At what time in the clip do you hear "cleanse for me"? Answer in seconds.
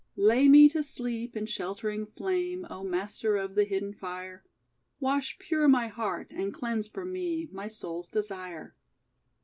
6.51-7.47